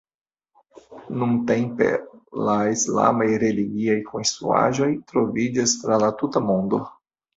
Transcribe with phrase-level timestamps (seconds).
[1.23, 1.89] Nuntempe
[2.47, 6.81] la islamaj religiaj konstruaĵoj troviĝas tra la tuta mondo.